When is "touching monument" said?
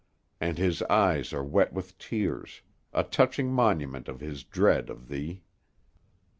3.03-4.07